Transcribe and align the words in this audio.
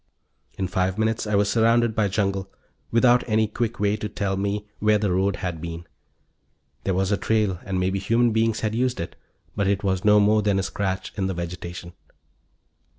In 0.57 0.67
five 0.67 0.97
minutes 0.97 1.27
I 1.27 1.35
was 1.35 1.47
surrounded 1.47 1.93
by 1.93 2.07
jungle, 2.07 2.51
without 2.89 3.23
any 3.29 3.45
quick 3.47 3.79
way 3.79 3.95
to 3.97 4.09
tell 4.09 4.35
me 4.35 4.65
where 4.79 4.97
the 4.97 5.11
road 5.11 5.35
had 5.35 5.61
been. 5.61 5.85
There 6.85 6.95
was 6.95 7.11
a 7.11 7.17
trail, 7.17 7.59
and 7.65 7.79
maybe 7.79 7.99
human 7.99 8.31
beings 8.31 8.61
had 8.61 8.73
used 8.73 8.99
it, 8.99 9.15
but 9.55 9.67
it 9.67 9.83
was 9.83 10.03
no 10.03 10.19
more 10.19 10.41
than 10.41 10.57
a 10.57 10.63
scratch 10.63 11.13
in 11.17 11.27
the 11.27 11.35
vegetation. 11.35 11.93